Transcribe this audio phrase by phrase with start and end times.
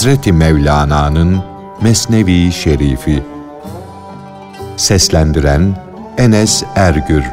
[0.00, 1.42] Hazreti Mevlana'nın
[1.82, 3.22] Mesnevi Şerifi.
[4.76, 5.76] Seslendiren
[6.18, 7.24] Enes Ergür.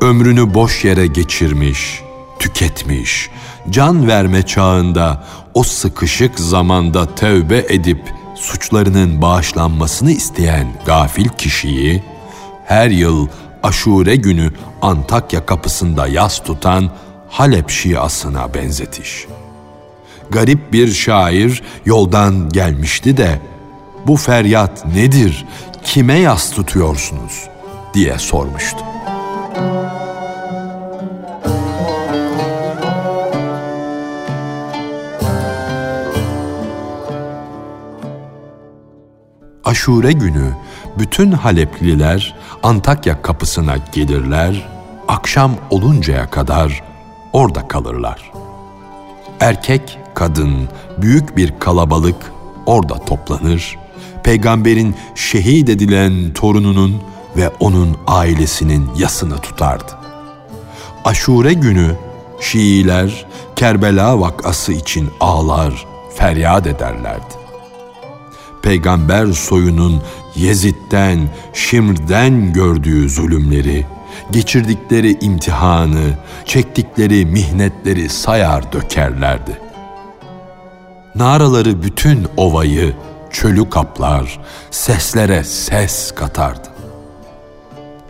[0.00, 2.02] Ömrünü boş yere geçirmiş,
[2.38, 3.30] tüketmiş,
[3.70, 12.02] can verme çağında o sıkışık zamanda tövbe edip suçlarının bağışlanmasını isteyen gafil kişiyi
[12.64, 13.28] her yıl
[13.62, 16.90] aşure günü Antakya kapısında yas tutan
[17.28, 19.26] Halep şiasına benzetiş.
[20.30, 23.40] Garip bir şair yoldan gelmişti de
[24.06, 25.46] bu feryat nedir,
[25.84, 27.48] kime yas tutuyorsunuz
[27.94, 28.91] diye sormuştu.
[39.82, 40.52] Aşure günü
[40.98, 44.68] bütün Halepliler Antakya kapısına gelirler,
[45.08, 46.82] akşam oluncaya kadar
[47.32, 48.32] orada kalırlar.
[49.40, 52.32] Erkek, kadın, büyük bir kalabalık
[52.66, 53.78] orada toplanır,
[54.24, 57.02] peygamberin şehit edilen torununun
[57.36, 59.92] ve onun ailesinin yasını tutardı.
[61.04, 61.96] Aşure günü
[62.40, 67.41] Şiiler Kerbela vakası için ağlar, feryat ederlerdi
[68.62, 70.02] peygamber soyunun
[70.36, 73.86] Yezid'den, Şimr'den gördüğü zulümleri,
[74.30, 79.58] geçirdikleri imtihanı, çektikleri mihnetleri sayar dökerlerdi.
[81.14, 82.94] Naraları bütün ovayı,
[83.30, 86.68] çölü kaplar, seslere ses katardı.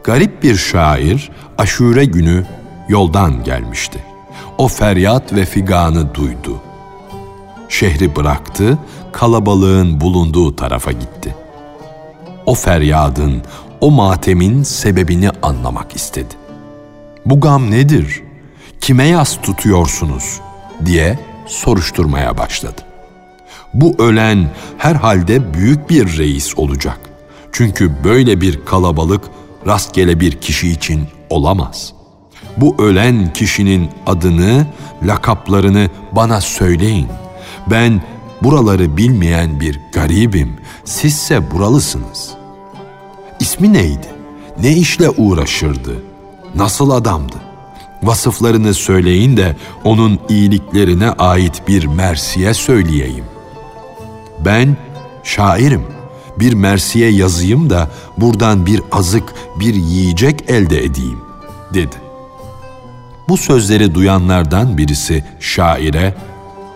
[0.05, 2.47] Garip bir şair aşure günü
[2.88, 4.05] yoldan gelmişti.
[4.59, 6.60] O feryat ve figanı duydu.
[7.69, 8.78] Şehri bıraktı,
[9.12, 11.34] kalabalığın bulunduğu tarafa gitti.
[12.47, 13.43] O feryadın,
[13.81, 16.34] o matemin sebebini anlamak istedi.
[17.27, 18.23] Bu gam nedir?
[18.81, 20.41] Kime yas tutuyorsunuz?
[20.84, 22.81] diye soruşturmaya başladı.
[23.75, 27.00] Bu ölen herhalde büyük bir reis olacak.
[27.53, 29.25] Çünkü böyle bir kalabalık
[29.67, 31.93] rastgele bir kişi için olamaz.
[32.56, 34.67] Bu ölen kişinin adını,
[35.03, 37.09] lakaplarını bana söyleyin.
[37.71, 38.03] Ben
[38.44, 42.30] buraları bilmeyen bir garibim, sizse buralısınız.
[43.41, 44.08] İsmi neydi?
[44.60, 46.03] Ne işle uğraşırdı?
[46.54, 47.36] Nasıl adamdı?
[48.02, 53.25] Vasıflarını söyleyin de onun iyiliklerine ait bir mersiye söyleyeyim.
[54.44, 54.76] Ben
[55.25, 55.82] şairim.
[56.38, 61.20] Bir mersiye yazayım da buradan bir azık, bir yiyecek elde edeyim,
[61.75, 61.97] dedi.
[63.28, 66.14] Bu sözleri duyanlardan birisi şaire,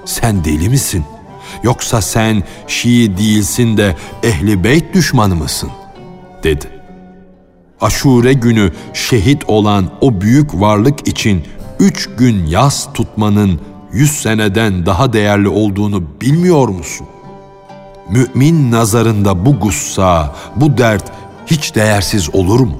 [0.04, 1.04] sen deli misin?
[1.62, 5.70] Yoksa sen Şii değilsin de ehli beyt düşmanı mısın?
[6.42, 6.66] dedi.
[7.80, 11.44] Aşure günü şehit olan o büyük varlık için
[11.80, 13.60] üç gün yas tutmanın
[13.92, 17.06] yüz seneden daha değerli olduğunu bilmiyor musun?
[18.10, 21.04] Mümin nazarında bu gussa, bu dert
[21.46, 22.76] hiç değersiz olur mu?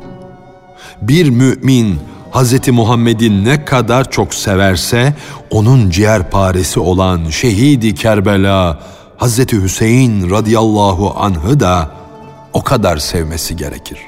[1.02, 1.98] Bir mümin
[2.36, 2.68] Hz.
[2.68, 5.14] Muhammed'i ne kadar çok severse
[5.50, 8.80] onun ciğerparesi olan şehidi Kerbela
[9.18, 9.52] Hz.
[9.52, 11.90] Hüseyin radıyallahu anh'ı da
[12.52, 13.98] o kadar sevmesi gerekir.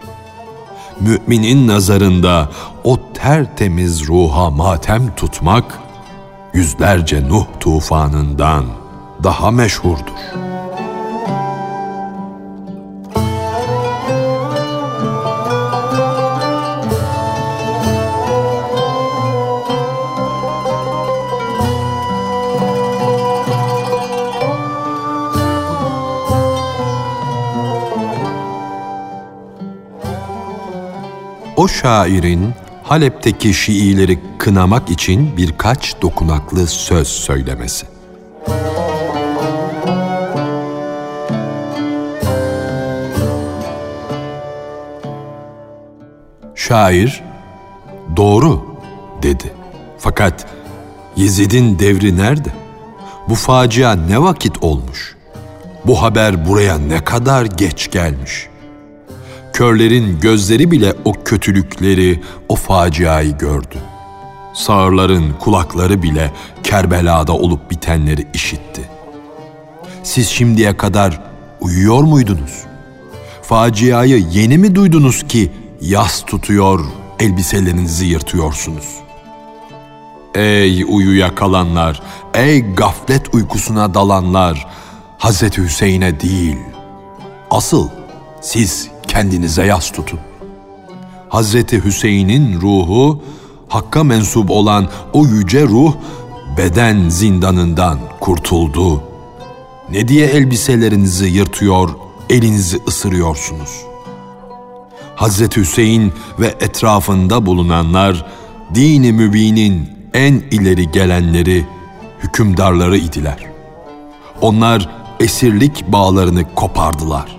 [1.01, 2.49] Müminin nazarında
[2.85, 5.79] o tertemiz ruha matem tutmak
[6.55, 8.65] yüzlerce Nuh tufanından
[9.25, 10.48] daha meşhurdur.''
[31.59, 37.87] O şairin Halep'teki Şiileri kınamak için birkaç dokunaklı söz söylemesi.
[46.55, 47.25] Şair,
[48.17, 48.77] doğru
[49.23, 49.53] dedi.
[49.99, 50.47] Fakat
[51.17, 52.51] Yezid'in devri nerede?
[53.29, 55.17] Bu facia ne vakit olmuş?
[55.87, 58.58] Bu haber buraya ne kadar geç gelmiş?''
[59.59, 63.79] Körlerin gözleri bile o kötülükleri, o faciayı gördü.
[64.55, 66.33] Sağırların kulakları bile
[66.63, 68.89] Kerbela'da olup bitenleri işitti.
[70.03, 71.21] Siz şimdiye kadar
[71.61, 72.65] uyuyor muydunuz?
[73.43, 76.85] Faciayı yeni mi duydunuz ki yas tutuyor,
[77.21, 78.87] elbiselerinizi yırtıyorsunuz?
[80.35, 82.03] Ey uyuya kalanlar,
[82.35, 84.67] ey gaflet uykusuna dalanlar,
[85.19, 86.59] Hazreti Hüseyin'e değil,
[87.51, 87.89] asıl
[88.41, 90.19] siz kendinize yas tutun.
[91.29, 93.23] Hazreti Hüseyin'in ruhu,
[93.69, 95.95] Hakk'a mensup olan o yüce ruh,
[96.59, 99.03] beden zindanından kurtuldu.
[99.91, 101.91] Ne diye elbiselerinizi yırtıyor,
[102.31, 103.71] elinizi ısırıyorsunuz?
[105.15, 108.27] Hazreti Hüseyin ve etrafında bulunanlar,
[108.75, 111.67] dini mübinin en ileri gelenleri,
[112.23, 113.47] hükümdarları idiler.
[114.41, 114.89] Onlar
[115.21, 117.38] esirlik bağlarını kopardılar.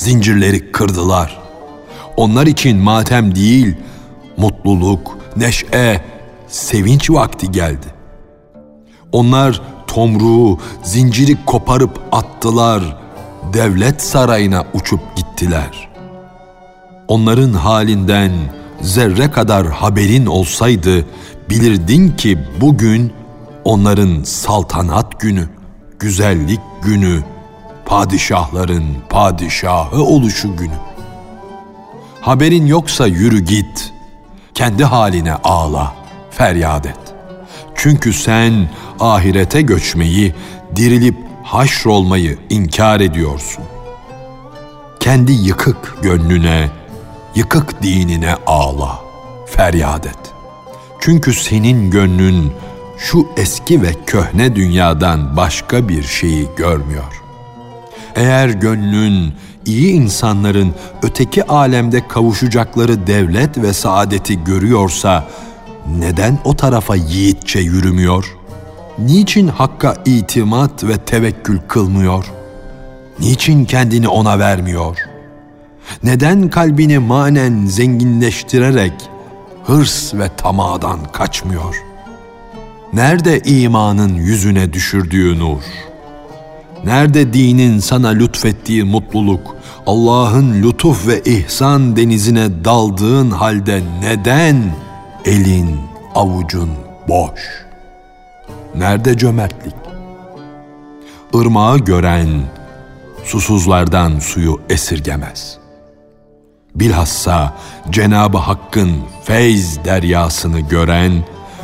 [0.00, 1.38] Zincirleri kırdılar.
[2.16, 3.76] Onlar için matem değil,
[4.36, 6.04] mutluluk, neşe,
[6.48, 7.86] sevinç vakti geldi.
[9.12, 12.96] Onlar tomruğu, zinciri koparıp attılar.
[13.52, 15.88] Devlet sarayına uçup gittiler.
[17.08, 18.32] Onların halinden
[18.80, 21.06] zerre kadar haberin olsaydı
[21.50, 23.12] bilirdin ki bugün
[23.64, 25.48] onların saltanat günü,
[25.98, 27.22] güzellik günü,
[27.90, 30.74] padişahların padişahı oluşu günü.
[32.20, 33.92] Haberin yoksa yürü git,
[34.54, 35.94] kendi haline ağla,
[36.30, 37.14] feryat et.
[37.74, 38.70] Çünkü sen
[39.00, 40.34] ahirete göçmeyi,
[40.76, 43.64] dirilip haşrolmayı inkar ediyorsun.
[45.00, 46.70] Kendi yıkık gönlüne,
[47.34, 49.00] yıkık dinine ağla,
[49.46, 50.32] feryat et.
[51.00, 52.52] Çünkü senin gönlün
[52.98, 57.20] şu eski ve köhne dünyadan başka bir şeyi görmüyor.
[58.16, 59.32] Eğer gönlün
[59.66, 65.24] iyi insanların öteki alemde kavuşacakları devlet ve saadeti görüyorsa
[65.98, 68.36] neden o tarafa yiğitçe yürümüyor?
[68.98, 72.24] Niçin Hakk'a itimat ve tevekkül kılmıyor?
[73.20, 74.98] Niçin kendini ona vermiyor?
[76.02, 78.92] Neden kalbini manen zenginleştirerek
[79.64, 81.76] hırs ve tamadan kaçmıyor?
[82.92, 85.62] Nerede imanın yüzüne düşürdüğü nur?
[86.84, 89.56] Nerede dinin sana lütfettiği mutluluk?
[89.86, 94.74] Allah'ın lütuf ve ihsan denizine daldığın halde neden
[95.24, 95.76] elin,
[96.14, 96.70] avucun
[97.08, 97.66] boş?
[98.74, 99.74] Nerede cömertlik?
[101.34, 102.28] Irmağı gören
[103.24, 105.58] susuzlardan suyu esirgemez.
[106.74, 107.54] Bilhassa
[107.90, 108.92] Cenabı Hakk'ın
[109.24, 111.12] feyz deryasını gören,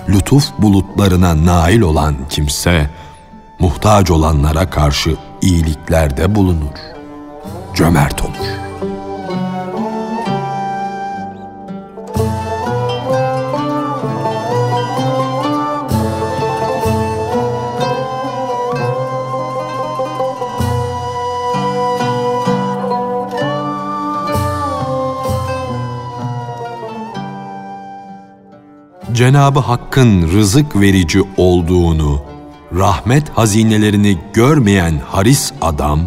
[0.08, 2.90] lütuf bulutlarına nail olan kimse,
[3.58, 6.76] muhtaç olanlara karşı iyiliklerde bulunur,
[7.74, 8.66] cömert olur.''
[29.16, 32.22] Cenabı Hakk'ın rızık verici olduğunu,
[32.74, 36.00] rahmet hazinelerini görmeyen haris adam,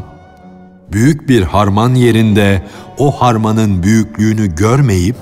[0.92, 2.64] büyük bir harman yerinde
[2.98, 5.16] o harmanın büyüklüğünü görmeyip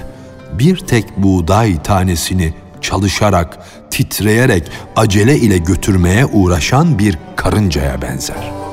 [0.53, 3.57] bir tek buğday tanesini çalışarak,
[3.91, 4.63] titreyerek
[4.95, 8.67] acele ile götürmeye uğraşan bir karıncaya benzer.''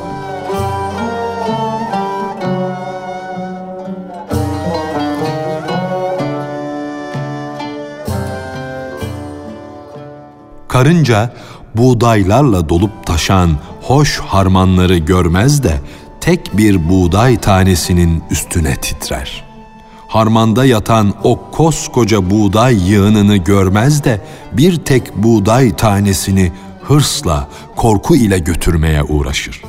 [10.74, 11.30] Karınca
[11.74, 13.50] buğdaylarla dolup taşan
[13.82, 15.80] hoş harmanları görmez de
[16.20, 19.44] tek bir buğday tanesinin üstüne titrer.
[20.08, 24.20] Harmanda yatan o koskoca buğday yığınını görmez de
[24.52, 26.52] bir tek buğday tanesini
[26.82, 29.62] hırsla, korku ile götürmeye uğraşır.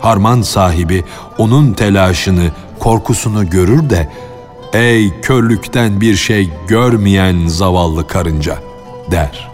[0.00, 1.04] Harman sahibi
[1.38, 4.08] onun telaşını, korkusunu görür de
[4.72, 8.62] ''Ey körlükten bir şey görmeyen zavallı karınca''
[9.10, 9.51] der.''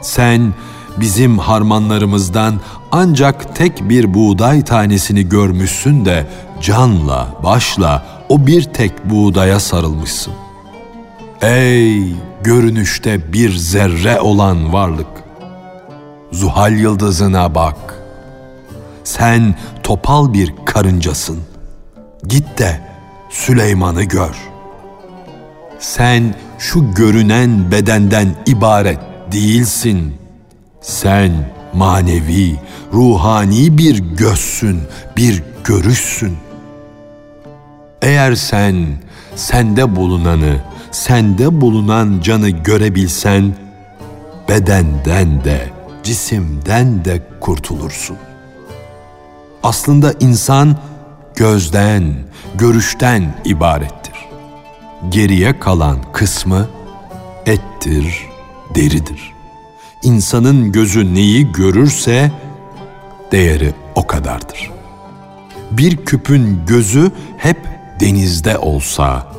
[0.00, 0.54] Sen
[0.96, 2.60] bizim harmanlarımızdan
[2.92, 6.26] ancak tek bir buğday tanesini görmüşsün de
[6.60, 10.32] canla, başla o bir tek buğdaya sarılmışsın.
[11.42, 15.06] Ey görünüşte bir zerre olan varlık!
[16.32, 17.76] Zuhal yıldızına bak.
[19.04, 21.38] Sen topal bir karıncasın.
[22.26, 22.80] Git de
[23.30, 24.34] Süleyman'ı gör.
[25.78, 30.14] Sen şu görünen bedenden ibaret değilsin.
[30.80, 31.32] Sen
[31.74, 32.56] manevi,
[32.92, 34.80] ruhani bir gözsün,
[35.16, 36.36] bir görüşsün.
[38.02, 38.86] Eğer sen
[39.36, 40.56] sende bulunanı,
[40.90, 43.54] sende bulunan canı görebilsen,
[44.48, 45.68] bedenden de,
[46.02, 48.16] cisimden de kurtulursun.
[49.62, 50.76] Aslında insan
[51.36, 52.14] gözden,
[52.54, 54.14] görüşten ibarettir.
[55.08, 56.68] Geriye kalan kısmı
[57.46, 58.29] ettir,
[58.74, 59.32] deridir.
[60.02, 62.32] İnsanın gözü neyi görürse
[63.32, 64.70] değeri o kadardır.
[65.70, 67.58] Bir küpün gözü hep
[68.00, 69.32] denizde olsa,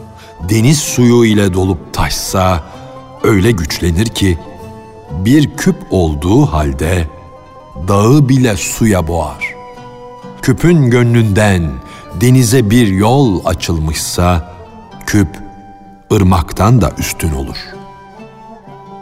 [0.50, 2.64] deniz suyu ile dolup taşsa
[3.24, 4.38] öyle güçlenir ki
[5.12, 7.08] bir küp olduğu halde
[7.88, 9.56] dağı bile suya boğar.
[10.42, 11.72] Küpün gönlünden
[12.22, 14.56] denize bir yol açılmışsa
[15.06, 15.40] küp
[16.14, 17.58] ırmaktan da üstün olur.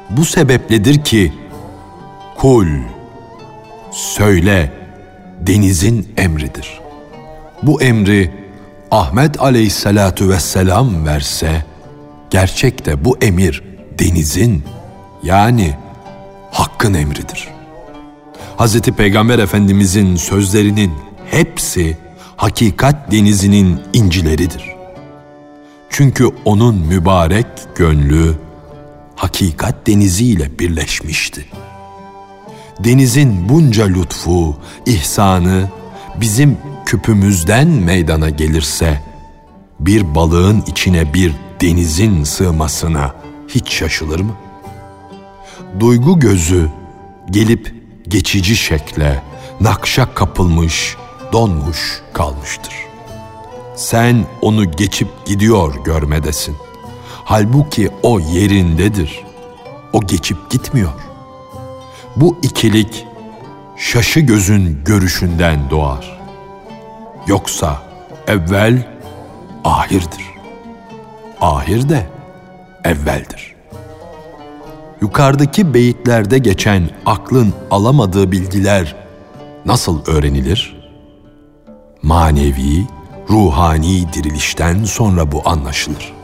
[0.09, 1.33] Bu sebepledir ki
[2.37, 2.67] kul
[3.91, 4.71] söyle
[5.41, 6.79] denizin emridir.
[7.63, 8.31] Bu emri
[8.91, 11.63] Ahmet aleyhissalatu vesselam verse
[12.29, 13.63] gerçekte bu emir
[13.99, 14.63] denizin
[15.23, 15.75] yani
[16.51, 17.47] hakkın emridir.
[18.57, 18.81] Hz.
[18.81, 20.91] Peygamber Efendimizin sözlerinin
[21.31, 21.97] hepsi
[22.35, 24.63] hakikat denizinin incileridir.
[25.89, 28.35] Çünkü onun mübarek gönlü
[29.19, 31.45] hakikat deniziyle birleşmişti.
[32.79, 35.69] Denizin bunca lütfu, ihsanı
[36.21, 39.01] bizim küpümüzden meydana gelirse
[39.79, 43.15] bir balığın içine bir denizin sığmasına
[43.47, 44.35] hiç şaşılır mı?
[45.79, 46.69] Duygu gözü
[47.31, 47.75] gelip
[48.07, 49.23] geçici şekle,
[49.61, 50.95] nakşa kapılmış,
[51.33, 52.73] donmuş kalmıştır.
[53.75, 56.68] Sen onu geçip gidiyor görmedesin.
[57.29, 59.23] Halbuki o yerindedir.
[59.93, 60.93] O geçip gitmiyor.
[62.15, 63.05] Bu ikilik
[63.77, 66.19] şaşı gözün görüşünden doğar.
[67.27, 67.83] Yoksa
[68.27, 68.87] evvel
[69.63, 70.25] ahirdir.
[71.41, 72.09] Ahir de
[72.83, 73.55] evveldir.
[75.01, 78.95] Yukarıdaki beyitlerde geçen aklın alamadığı bilgiler
[79.65, 80.89] nasıl öğrenilir?
[82.01, 82.87] Manevi,
[83.29, 86.18] ruhani dirilişten sonra bu anlaşılır.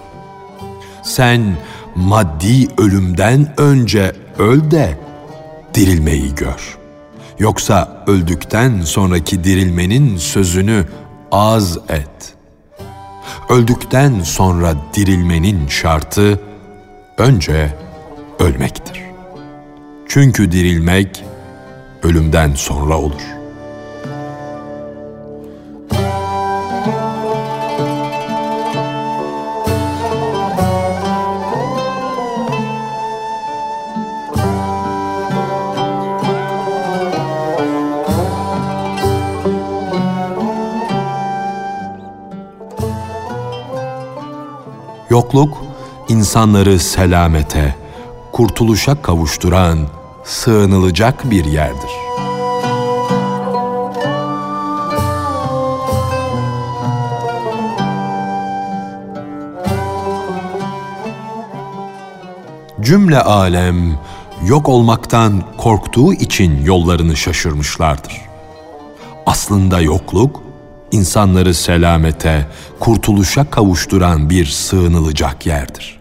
[1.05, 1.55] Sen
[1.95, 4.97] maddi ölümden önce öl de
[5.73, 6.77] dirilmeyi gör.
[7.39, 10.85] Yoksa öldükten sonraki dirilmenin sözünü
[11.31, 12.35] az et.
[13.49, 16.39] Öldükten sonra dirilmenin şartı
[17.17, 17.73] önce
[18.39, 19.01] ölmektir.
[20.07, 21.23] Çünkü dirilmek
[22.03, 23.34] ölümden sonra olur.
[45.25, 45.57] Yokluk
[46.07, 47.75] insanları selamete,
[48.31, 49.79] kurtuluşa kavuşturan,
[50.23, 51.89] sığınılacak bir yerdir.
[62.81, 63.99] Cümle alem
[64.47, 68.21] yok olmaktan korktuğu için yollarını şaşırmışlardır.
[69.25, 70.44] Aslında yokluk
[70.95, 72.47] insanları selamete,
[72.79, 75.99] kurtuluşa kavuşturan bir sığınılacak yerdir.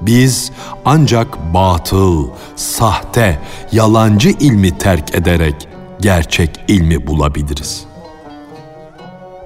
[0.00, 0.52] Biz
[0.84, 3.38] ancak batıl, sahte,
[3.72, 5.68] yalancı ilmi terk ederek
[6.00, 7.84] gerçek ilmi bulabiliriz.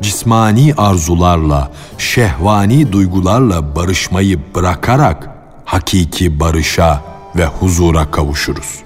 [0.02, 5.30] Cismani arzularla, şehvani duygularla barışmayı bırakarak
[5.64, 7.00] hakiki barışa
[7.37, 8.83] ve huzura kavuşuruz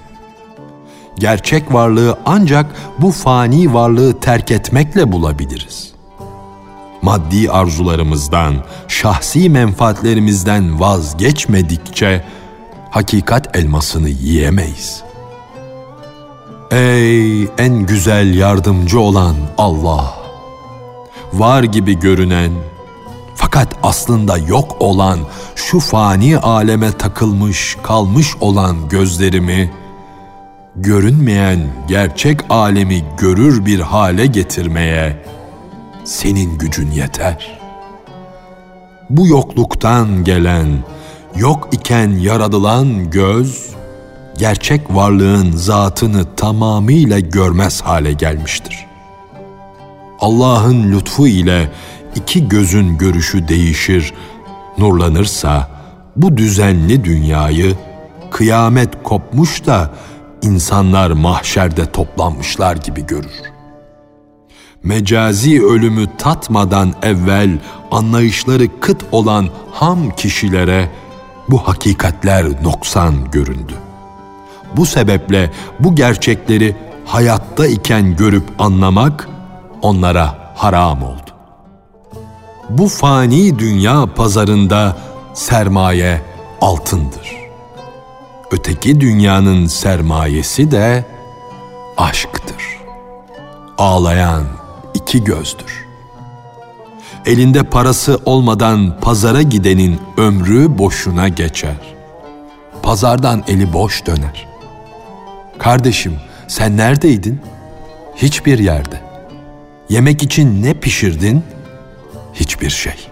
[1.19, 2.65] gerçek varlığı ancak
[2.99, 5.93] bu fani varlığı terk etmekle bulabiliriz.
[7.01, 8.55] Maddi arzularımızdan,
[8.87, 12.25] şahsi menfaatlerimizden vazgeçmedikçe
[12.89, 15.03] hakikat elmasını yiyemeyiz.
[16.71, 20.19] Ey en güzel yardımcı olan Allah!
[21.33, 22.51] Var gibi görünen
[23.35, 25.19] fakat aslında yok olan
[25.55, 29.71] şu fani aleme takılmış kalmış olan gözlerimi
[30.81, 35.23] görünmeyen gerçek alemi görür bir hale getirmeye
[36.03, 37.59] senin gücün yeter.
[39.09, 40.67] Bu yokluktan gelen,
[41.35, 43.69] yok iken yaradılan göz,
[44.37, 48.85] gerçek varlığın zatını tamamıyla görmez hale gelmiştir.
[50.19, 51.71] Allah'ın lütfu ile
[52.15, 54.13] iki gözün görüşü değişir,
[54.77, 55.67] nurlanırsa
[56.15, 57.75] bu düzenli dünyayı
[58.31, 59.89] kıyamet kopmuş da
[60.41, 63.41] insanlar mahşerde toplanmışlar gibi görür.
[64.83, 67.59] Mecazi ölümü tatmadan evvel
[67.91, 70.89] anlayışları kıt olan ham kişilere
[71.49, 73.73] bu hakikatler noksan göründü.
[74.75, 79.29] Bu sebeple bu gerçekleri hayatta iken görüp anlamak
[79.81, 81.31] onlara haram oldu.
[82.69, 84.97] Bu fani dünya pazarında
[85.33, 86.21] sermaye
[86.61, 87.38] altındır
[88.51, 91.05] öteki dünyanın sermayesi de
[91.97, 92.79] aşktır.
[93.77, 94.43] Ağlayan
[94.93, 95.85] iki gözdür.
[97.25, 101.75] elinde parası olmadan pazara gidenin ömrü boşuna geçer.
[102.83, 104.47] Pazardan eli boş döner.
[105.59, 106.15] Kardeşim,
[106.47, 107.41] sen neredeydin?
[108.15, 109.01] Hiçbir yerde.
[109.89, 111.43] Yemek için ne pişirdin?
[112.33, 113.09] Hiçbir şey.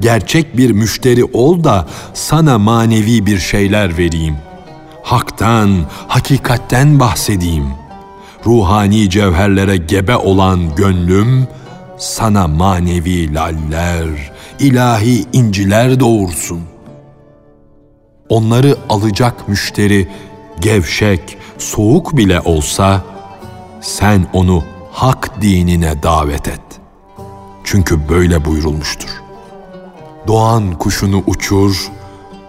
[0.00, 4.36] Gerçek bir müşteri ol da sana manevi bir şeyler vereyim.
[5.02, 7.66] Hak'tan, hakikatten bahsedeyim.
[8.46, 11.48] Ruhani cevherlere gebe olan gönlüm
[11.98, 16.60] sana manevi laller, ilahi inciler doğursun.
[18.28, 20.08] Onları alacak müşteri
[20.60, 23.02] gevşek, soğuk bile olsa
[23.80, 26.60] sen onu hak dinine davet et.
[27.64, 29.27] Çünkü böyle buyurulmuştur.
[30.28, 31.88] Doğan kuşunu uçur,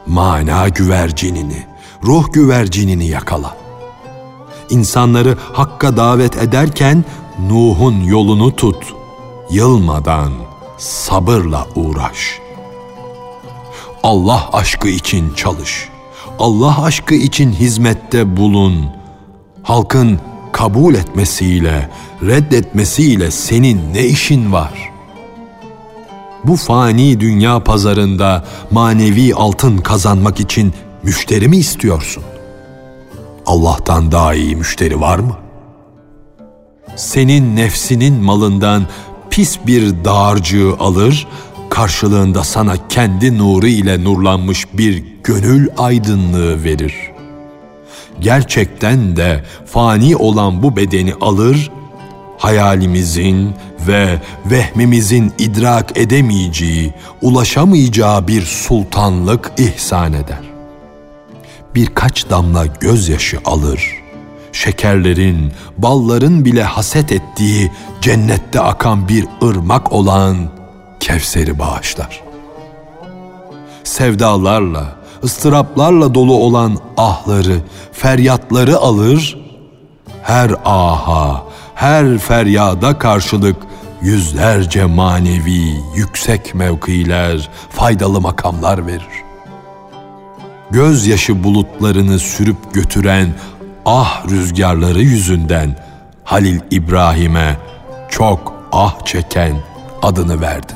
[0.07, 1.63] mana güvercinini,
[2.03, 3.57] ruh güvercinini yakala.
[4.69, 7.05] İnsanları hakka davet ederken
[7.49, 8.93] Nuh'un yolunu tut,
[9.51, 10.31] yılmadan
[10.77, 12.39] sabırla uğraş.
[14.03, 15.89] Allah aşkı için çalış.
[16.39, 18.85] Allah aşkı için hizmette bulun.
[19.63, 20.19] Halkın
[20.51, 21.89] kabul etmesiyle,
[22.23, 24.98] reddetmesiyle senin ne işin var?
[26.43, 32.23] Bu fani dünya pazarında manevi altın kazanmak için müşteri mi istiyorsun?
[33.45, 35.35] Allah'tan daha iyi müşteri var mı?
[36.95, 38.85] Senin nefsinin malından
[39.29, 41.27] pis bir dağarcığı alır,
[41.69, 47.19] karşılığında sana kendi nuru ile nurlanmış bir gönül aydınlığı verir.''
[48.21, 51.71] gerçekten de fani olan bu bedeni alır,
[52.37, 53.53] hayalimizin
[53.87, 60.41] ve vehmimizin idrak edemeyeceği, ulaşamayacağı bir sultanlık ihsan eder.
[61.75, 63.95] Birkaç damla gözyaşı alır,
[64.51, 70.37] şekerlerin, balların bile haset ettiği cennette akan bir ırmak olan
[70.99, 72.21] Kevser'i bağışlar.
[73.83, 77.59] Sevdalarla, ıstıraplarla dolu olan ahları,
[77.91, 79.37] feryatları alır,
[80.23, 81.43] her aha,
[81.75, 83.55] her feryada karşılık
[84.01, 89.23] yüzlerce manevi yüksek mevkiler, faydalı makamlar verir.
[90.71, 93.33] Gözyaşı bulutlarını sürüp götüren
[93.85, 95.75] ah rüzgarları yüzünden
[96.23, 97.57] Halil İbrahim'e
[98.09, 99.55] çok ah çeken
[100.01, 100.73] adını verdi.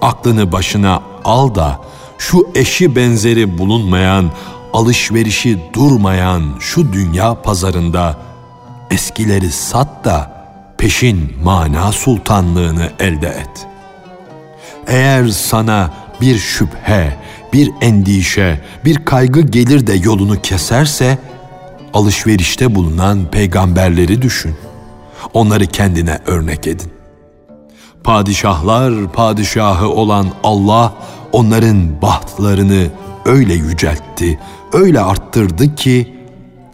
[0.00, 1.80] Aklını başına al da
[2.18, 4.30] şu eşi benzeri bulunmayan,
[4.72, 8.18] alışverişi durmayan şu dünya pazarında
[8.90, 10.35] eskileri sat da
[10.78, 13.66] peşin mana sultanlığını elde et.
[14.86, 17.16] Eğer sana bir şüphe,
[17.52, 21.18] bir endişe, bir kaygı gelir de yolunu keserse,
[21.94, 24.54] alışverişte bulunan peygamberleri düşün.
[25.34, 26.92] Onları kendine örnek edin.
[28.04, 30.94] Padişahlar padişahı olan Allah
[31.32, 32.86] onların bahtlarını
[33.24, 34.38] öyle yüceltti,
[34.72, 36.16] öyle arttırdı ki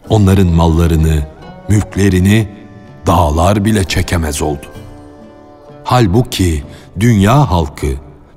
[0.09, 1.27] onların mallarını,
[1.69, 2.49] mülklerini
[3.07, 4.67] dağlar bile çekemez oldu.
[5.85, 6.65] Halbuki
[7.01, 7.87] dünya halkı,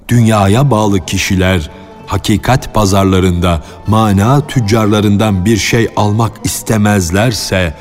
[0.08, 1.70] dünyaya bağlı kişiler
[2.08, 7.74] hakikat pazarlarında mana tüccarlarından bir şey almak istemezlerse,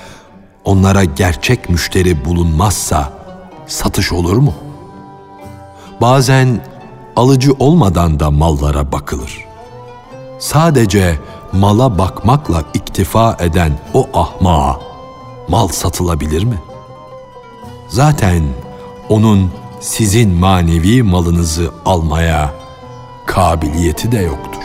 [0.64, 3.12] onlara gerçek müşteri bulunmazsa
[3.66, 4.54] satış olur mu?
[6.00, 6.60] Bazen
[7.16, 9.44] alıcı olmadan da mallara bakılır.
[10.38, 11.18] Sadece
[11.52, 14.80] mala bakmakla iktifa eden o ahmağa
[15.48, 16.58] mal satılabilir mi?
[17.94, 18.42] Zaten
[19.08, 22.54] onun sizin manevi malınızı almaya
[23.26, 24.62] kabiliyeti de yoktur.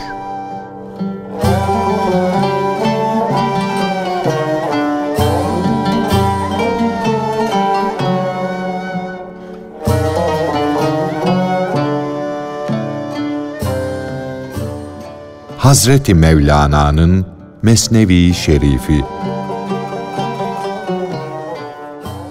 [15.58, 17.26] Hazreti Mevlana'nın
[17.62, 19.04] Mesnevi Şerifi